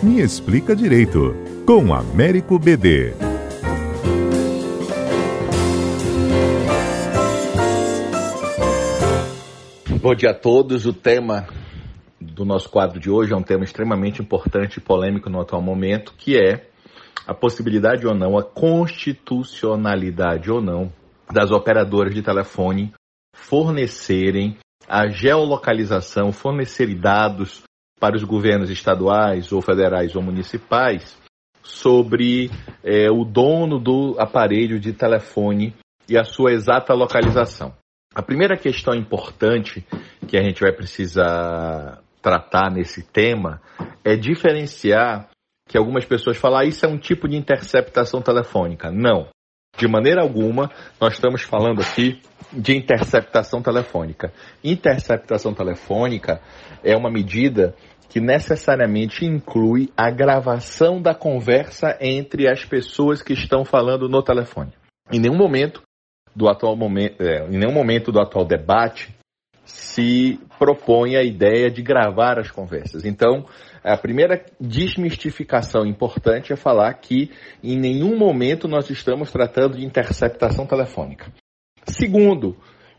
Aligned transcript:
Me 0.00 0.20
Explica 0.20 0.76
Direito, 0.76 1.34
com 1.66 1.92
Américo 1.92 2.56
BD. 2.56 3.12
Bom 10.00 10.14
dia 10.14 10.30
a 10.30 10.34
todos. 10.34 10.86
O 10.86 10.92
tema 10.92 11.48
do 12.20 12.44
nosso 12.44 12.70
quadro 12.70 13.00
de 13.00 13.10
hoje 13.10 13.32
é 13.32 13.36
um 13.36 13.42
tema 13.42 13.64
extremamente 13.64 14.22
importante 14.22 14.76
e 14.76 14.80
polêmico 14.80 15.28
no 15.28 15.40
atual 15.40 15.60
momento, 15.60 16.14
que 16.16 16.38
é 16.38 16.68
a 17.26 17.34
possibilidade 17.34 18.06
ou 18.06 18.14
não, 18.14 18.38
a 18.38 18.44
constitucionalidade 18.44 20.48
ou 20.48 20.60
não 20.60 20.92
das 21.28 21.50
operadoras 21.50 22.14
de 22.14 22.22
telefone 22.22 22.92
fornecerem 23.34 24.56
a 24.88 25.08
geolocalização, 25.08 26.30
fornecerem 26.30 26.96
dados 26.96 27.66
para 27.98 28.16
os 28.16 28.24
governos 28.24 28.70
estaduais 28.70 29.52
ou 29.52 29.60
federais 29.60 30.14
ou 30.14 30.22
municipais 30.22 31.16
sobre 31.62 32.50
é, 32.82 33.10
o 33.10 33.24
dono 33.24 33.78
do 33.78 34.16
aparelho 34.18 34.80
de 34.80 34.92
telefone 34.92 35.74
e 36.08 36.16
a 36.16 36.24
sua 36.24 36.52
exata 36.52 36.94
localização. 36.94 37.74
A 38.14 38.22
primeira 38.22 38.56
questão 38.56 38.94
importante 38.94 39.86
que 40.26 40.36
a 40.36 40.42
gente 40.42 40.60
vai 40.60 40.72
precisar 40.72 42.02
tratar 42.22 42.70
nesse 42.70 43.02
tema 43.02 43.60
é 44.04 44.16
diferenciar 44.16 45.28
que 45.68 45.76
algumas 45.76 46.04
pessoas 46.04 46.36
falam, 46.36 46.60
ah, 46.60 46.64
isso 46.64 46.84
é 46.86 46.88
um 46.88 46.98
tipo 46.98 47.28
de 47.28 47.36
interceptação 47.36 48.22
telefônica. 48.22 48.90
Não. 48.90 49.28
De 49.78 49.86
maneira 49.86 50.20
alguma, 50.20 50.70
nós 51.00 51.14
estamos 51.14 51.42
falando 51.42 51.80
aqui 51.80 52.20
de 52.52 52.76
interceptação 52.76 53.62
telefônica. 53.62 54.32
Interceptação 54.62 55.54
telefônica 55.54 56.40
é 56.82 56.96
uma 56.96 57.08
medida 57.08 57.76
que 58.08 58.20
necessariamente 58.20 59.24
inclui 59.24 59.88
a 59.96 60.10
gravação 60.10 61.00
da 61.00 61.14
conversa 61.14 61.96
entre 62.00 62.50
as 62.50 62.64
pessoas 62.64 63.22
que 63.22 63.32
estão 63.32 63.64
falando 63.64 64.08
no 64.08 64.20
telefone. 64.20 64.72
Em 65.12 65.20
nenhum 65.20 65.36
momento 65.36 65.80
do 66.34 66.48
atual 66.48 66.74
momento, 66.76 67.22
é, 67.22 67.46
em 67.46 67.58
nenhum 67.58 67.72
momento 67.72 68.10
do 68.10 68.20
atual 68.20 68.44
debate 68.44 69.14
se 69.68 70.40
propõe 70.58 71.16
a 71.16 71.22
ideia 71.22 71.70
de 71.70 71.82
gravar 71.82 72.38
as 72.38 72.50
conversas. 72.50 73.04
Então, 73.04 73.44
a 73.84 73.96
primeira 73.96 74.42
desmistificação 74.58 75.84
importante 75.84 76.52
é 76.52 76.56
falar 76.56 76.92
que 76.94 77.30
em 77.62 77.78
nenhum 77.78 78.16
momento 78.16 78.66
nós 78.66 78.88
estamos 78.88 79.30
tratando 79.30 79.76
de 79.76 79.84
interceptação 79.84 80.66
telefônica. 80.66 81.30
Segundo, 81.86 82.56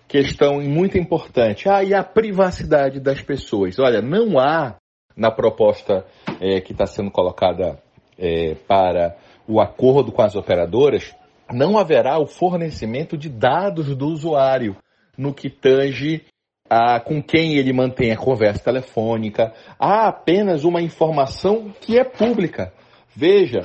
questão 0.07 0.61
muito 0.61 0.97
importante, 0.97 1.67
ah, 1.67 1.83
e 1.83 1.93
a 1.93 2.03
privacidade 2.03 2.99
das 2.99 3.21
pessoas? 3.21 3.79
Olha, 3.79 4.01
não 4.01 4.39
há 4.39 4.75
na 5.17 5.31
proposta 5.31 6.05
é, 6.39 6.61
que 6.61 6.71
está 6.71 6.85
sendo 6.85 7.09
colocada 7.09 7.81
é, 8.17 8.55
para 8.67 9.17
o 9.47 9.59
acordo 9.59 10.11
com 10.11 10.21
as 10.21 10.35
operadoras, 10.35 11.15
não 11.51 11.79
haverá 11.79 12.19
o 12.19 12.27
fornecimento 12.27 13.17
de 13.17 13.27
dados 13.27 13.95
do 13.95 14.07
usuário 14.07 14.77
no 15.17 15.33
que 15.33 15.49
tange 15.49 16.23
a, 16.69 16.99
com 16.99 17.21
quem 17.21 17.55
ele 17.55 17.73
mantém 17.73 18.11
a 18.11 18.17
conversa 18.17 18.63
telefônica. 18.63 19.53
Há 19.79 20.07
apenas 20.07 20.63
uma 20.63 20.81
informação 20.81 21.73
que 21.81 21.97
é 21.97 22.03
pública. 22.03 22.71
Veja, 23.15 23.61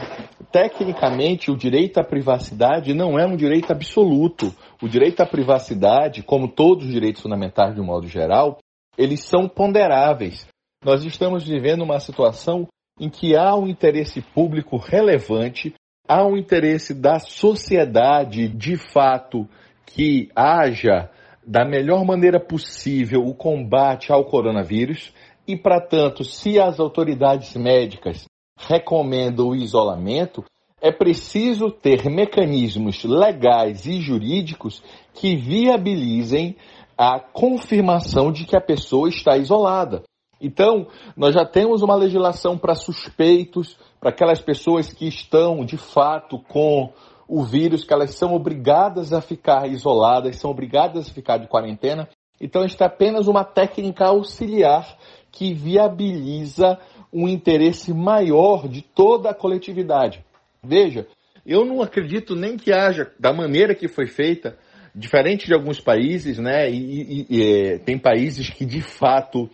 tecnicamente 0.51 1.51
o 1.51 1.57
direito 1.57 1.99
à 1.99 2.05
privacidade 2.05 2.95
não 2.95 3.19
é 3.19 3.27
um 3.27 3.37
direito 3.37 3.71
absoluto. 3.71 4.55
O 4.83 4.89
direito 4.89 5.21
à 5.21 5.27
privacidade, 5.27 6.23
como 6.23 6.49
todos 6.49 6.87
os 6.87 6.93
direitos 6.93 7.23
fundamentais 7.23 7.75
de 7.75 7.81
um 7.81 7.85
modo 7.85 8.09
geral, 8.09 8.59
eles 8.97 9.21
são 9.21 9.49
ponderáveis. 9.49 10.47
Nós 10.85 11.05
estamos 11.05 11.47
vivendo 11.47 11.83
uma 11.83 12.01
situação 12.01 12.67
em 12.99 13.11
que 13.11 13.37
há 13.37 13.55
um 13.55 13.67
interesse 13.67 14.21
público 14.21 14.77
relevante, 14.77 15.75
há 16.09 16.25
um 16.25 16.37
interesse 16.37 16.95
da 16.95 17.19
sociedade 17.19 18.49
de 18.49 18.77
fato 18.77 19.49
que 19.87 20.31
haja 20.35 21.11
da 21.47 21.65
melhor 21.65 22.05
maneira 22.05 22.41
possível 22.41 23.27
o 23.27 23.35
combate 23.35 24.13
ao 24.13 24.25
coronavírus 24.25 25.13
e, 25.47 25.57
para 25.57 25.81
tanto, 25.81 26.25
se 26.25 26.59
as 26.59 26.81
autoridades 26.81 27.55
médicas 27.55 28.25
recomendam 28.57 29.49
o 29.49 29.55
isolamento, 29.55 30.45
é 30.81 30.93
preciso 30.93 31.71
ter 31.71 32.09
mecanismos 32.11 33.05
legais 33.05 33.87
e 33.87 34.01
jurídicos 34.01 34.83
que 35.13 35.37
viabilizem 35.37 36.57
a 36.97 37.19
confirmação 37.19 38.31
de 38.31 38.45
que 38.45 38.57
a 38.57 38.61
pessoa 38.61 39.09
está 39.09 39.37
isolada. 39.37 40.03
Então, 40.41 40.87
nós 41.17 41.35
já 41.35 41.45
temos 41.45 41.83
uma 41.83 41.95
legislação 41.95 42.59
para 42.59 42.75
suspeitos, 42.75 43.79
para 43.99 44.11
aquelas 44.11 44.41
pessoas 44.41 44.93
que 44.93 45.07
estão 45.07 45.65
de 45.65 45.79
fato 45.79 46.39
com 46.39 46.93
o 47.29 47.43
vírus, 47.45 47.85
que 47.85 47.93
elas 47.93 48.15
são 48.15 48.35
obrigadas 48.35 49.13
a 49.13 49.21
ficar 49.21 49.69
isoladas, 49.69 50.37
são 50.37 50.51
obrigadas 50.51 51.09
a 51.09 51.13
ficar 51.13 51.39
de 51.39 51.49
quarentena. 51.49 52.09
Então, 52.41 52.65
está 52.65 52.87
apenas 52.87 53.27
uma 53.27 53.45
técnica 53.45 54.07
auxiliar 54.07 54.99
que 55.31 55.55
viabiliza 55.55 56.79
um 57.13 57.29
interesse 57.29 57.93
maior 57.93 58.69
de 58.69 58.83
toda 58.83 59.31
a 59.31 59.35
coletividade. 59.35 60.25
Veja, 60.63 61.07
eu 61.47 61.65
não 61.65 61.83
acredito 61.83 62.35
nem 62.35 62.57
que 62.57 62.73
haja, 62.73 63.13
da 63.19 63.33
maneira 63.33 63.75
que 63.75 63.87
foi 63.87 64.07
feita, 64.07 64.59
diferente 64.95 65.47
de 65.47 65.55
alguns 65.55 65.81
países, 65.81 66.39
né? 66.39 66.71
E, 66.71 66.77
e, 66.77 67.27
e 67.29 67.43
é, 67.43 67.79
tem 67.79 67.99
países 67.99 68.49
que 68.49 68.65
de 68.65 68.81
fato 68.81 69.51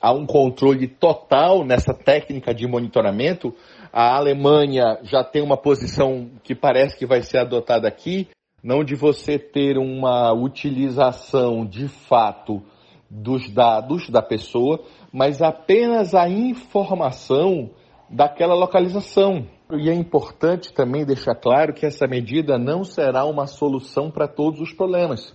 há 0.00 0.12
um 0.12 0.24
controle 0.24 0.88
total 0.88 1.64
nessa 1.64 1.92
técnica 1.92 2.54
de 2.54 2.66
monitoramento. 2.66 3.54
A 3.92 4.16
Alemanha 4.16 4.98
já 5.02 5.22
tem 5.22 5.42
uma 5.42 5.56
posição 5.56 6.30
que 6.42 6.54
parece 6.54 6.96
que 6.96 7.06
vai 7.06 7.22
ser 7.22 7.38
adotada 7.38 7.86
aqui, 7.86 8.28
não 8.62 8.82
de 8.82 8.94
você 8.94 9.38
ter 9.38 9.76
uma 9.76 10.32
utilização 10.32 11.66
de 11.66 11.88
fato 11.88 12.62
dos 13.10 13.50
dados 13.50 14.08
da 14.08 14.22
pessoa, 14.22 14.80
mas 15.12 15.42
apenas 15.42 16.14
a 16.14 16.28
informação 16.28 17.70
daquela 18.08 18.54
localização. 18.54 19.46
E 19.72 19.88
é 19.88 19.94
importante 19.94 20.72
também 20.72 21.04
deixar 21.04 21.34
claro 21.34 21.72
que 21.72 21.86
essa 21.86 22.06
medida 22.06 22.58
não 22.58 22.84
será 22.84 23.24
uma 23.24 23.46
solução 23.46 24.10
para 24.10 24.28
todos 24.28 24.60
os 24.60 24.72
problemas. 24.72 25.34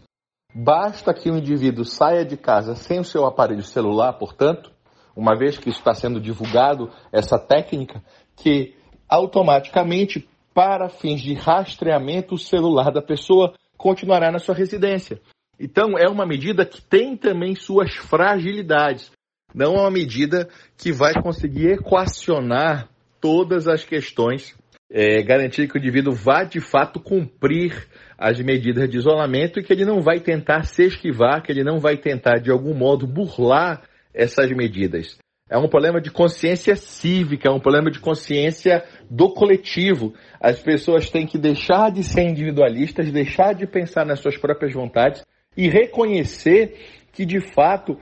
Basta 0.57 1.13
que 1.13 1.29
o 1.29 1.37
indivíduo 1.37 1.83
saia 1.83 2.23
de 2.23 2.37
casa 2.37 2.75
sem 2.75 2.97
o 2.97 3.03
seu 3.03 3.25
aparelho 3.25 3.61
celular, 3.61 4.13
portanto, 4.13 4.71
uma 5.13 5.37
vez 5.37 5.57
que 5.57 5.69
está 5.69 5.93
sendo 5.93 6.17
divulgado, 6.17 6.89
essa 7.11 7.37
técnica, 7.37 8.01
que 8.37 8.73
automaticamente, 9.09 10.29
para 10.53 10.87
fins 10.87 11.19
de 11.19 11.33
rastreamento, 11.33 12.35
o 12.35 12.39
celular 12.39 12.89
da 12.89 13.01
pessoa 13.01 13.53
continuará 13.77 14.31
na 14.31 14.39
sua 14.39 14.55
residência. 14.55 15.19
Então, 15.59 15.97
é 15.97 16.09
uma 16.09 16.25
medida 16.25 16.65
que 16.65 16.81
tem 16.81 17.17
também 17.17 17.53
suas 17.53 17.93
fragilidades. 17.93 19.11
Não 19.53 19.75
é 19.75 19.79
uma 19.81 19.91
medida 19.91 20.47
que 20.77 20.93
vai 20.93 21.21
conseguir 21.21 21.73
equacionar 21.73 22.87
todas 23.19 23.67
as 23.67 23.83
questões, 23.83 24.55
é, 24.91 25.21
garantir 25.23 25.67
que 25.67 25.77
o 25.77 25.79
indivíduo 25.79 26.13
vá 26.13 26.43
de 26.43 26.59
fato 26.59 26.99
cumprir 26.99 27.87
as 28.17 28.39
medidas 28.39 28.89
de 28.89 28.97
isolamento 28.97 29.59
e 29.59 29.63
que 29.63 29.73
ele 29.73 29.85
não 29.85 30.01
vai 30.01 30.19
tentar 30.19 30.63
se 30.63 30.83
esquivar, 30.83 31.41
que 31.41 31.51
ele 31.51 31.63
não 31.63 31.79
vai 31.79 31.97
tentar 31.97 32.39
de 32.39 32.51
algum 32.51 32.73
modo 32.73 33.05
burlar 33.07 33.83
essas 34.13 34.49
medidas. 34.51 35.17
É 35.47 35.57
um 35.57 35.67
problema 35.67 36.01
de 36.01 36.09
consciência 36.09 36.75
cívica, 36.75 37.47
é 37.47 37.51
um 37.51 37.59
problema 37.59 37.91
de 37.91 37.99
consciência 37.99 38.83
do 39.09 39.31
coletivo. 39.31 40.13
As 40.41 40.59
pessoas 40.59 41.09
têm 41.09 41.27
que 41.27 41.37
deixar 41.37 41.91
de 41.91 42.03
ser 42.03 42.23
individualistas, 42.23 43.11
deixar 43.11 43.53
de 43.53 43.67
pensar 43.67 44.05
nas 44.05 44.19
suas 44.19 44.37
próprias 44.37 44.73
vontades 44.73 45.23
e 45.55 45.69
reconhecer 45.69 46.75
que, 47.13 47.25
de 47.25 47.39
fato, 47.39 47.99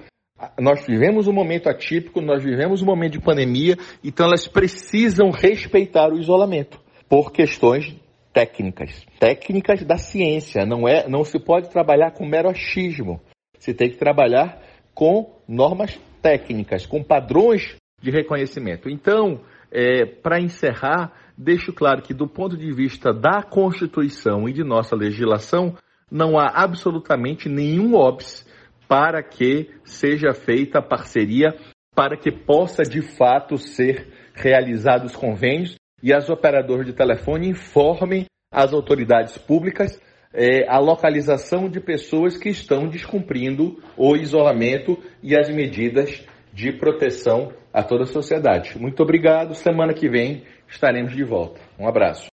nós 0.59 0.85
vivemos 0.85 1.27
um 1.27 1.33
momento 1.33 1.69
atípico, 1.69 2.21
nós 2.21 2.43
vivemos 2.43 2.81
um 2.81 2.85
momento 2.85 3.13
de 3.13 3.21
pandemia, 3.21 3.77
então 4.03 4.25
elas 4.25 4.47
precisam 4.47 5.29
respeitar 5.31 6.11
o 6.11 6.17
isolamento 6.17 6.79
por 7.07 7.31
questões 7.31 7.95
técnicas, 8.33 9.05
técnicas 9.19 9.83
da 9.83 9.97
ciência. 9.97 10.65
Não 10.65 10.87
é, 10.87 11.07
não 11.07 11.23
se 11.23 11.39
pode 11.39 11.69
trabalhar 11.69 12.11
com 12.11 12.25
mero 12.25 12.49
achismo. 12.49 13.21
Se 13.59 13.73
tem 13.73 13.89
que 13.89 13.97
trabalhar 13.97 14.61
com 14.93 15.39
normas 15.47 15.99
técnicas, 16.21 16.85
com 16.85 17.03
padrões 17.03 17.75
de 18.01 18.11
reconhecimento. 18.11 18.89
Então, 18.89 19.41
é, 19.71 20.05
para 20.05 20.39
encerrar, 20.39 21.13
deixo 21.37 21.71
claro 21.71 22.01
que 22.01 22.13
do 22.13 22.27
ponto 22.27 22.57
de 22.57 22.71
vista 22.71 23.13
da 23.13 23.41
Constituição 23.41 24.47
e 24.47 24.53
de 24.53 24.63
nossa 24.63 24.95
legislação, 24.95 25.75
não 26.11 26.37
há 26.37 26.47
absolutamente 26.47 27.49
nenhum 27.49 27.95
óbice 27.95 28.45
para 28.87 29.21
que 29.23 29.69
seja 29.83 30.33
feita 30.33 30.79
a 30.79 30.81
parceria, 30.81 31.55
para 31.95 32.17
que 32.17 32.31
possa 32.31 32.83
de 32.83 33.01
fato 33.01 33.57
ser 33.57 34.07
realizados 34.33 35.15
convênios 35.15 35.75
e 36.01 36.13
as 36.13 36.29
operadoras 36.29 36.85
de 36.85 36.93
telefone 36.93 37.49
informem 37.49 38.25
as 38.51 38.73
autoridades 38.73 39.37
públicas 39.37 39.99
é, 40.33 40.67
a 40.67 40.79
localização 40.79 41.69
de 41.69 41.79
pessoas 41.79 42.35
que 42.35 42.49
estão 42.49 42.87
descumprindo 42.87 43.77
o 43.95 44.15
isolamento 44.15 44.97
e 45.21 45.37
as 45.37 45.49
medidas 45.49 46.25
de 46.51 46.71
proteção 46.71 47.53
a 47.71 47.83
toda 47.83 48.03
a 48.03 48.07
sociedade. 48.07 48.77
Muito 48.79 49.01
obrigado. 49.01 49.53
Semana 49.53 49.93
que 49.93 50.09
vem 50.09 50.43
estaremos 50.67 51.15
de 51.15 51.23
volta. 51.23 51.61
Um 51.79 51.87
abraço. 51.87 52.27